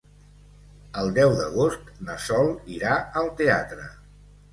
[1.01, 3.87] El deu d'agost na Sol irà al teatre.